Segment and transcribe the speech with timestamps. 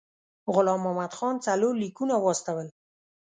[0.53, 2.67] غلام محمد خان څلور لیکونه واستول.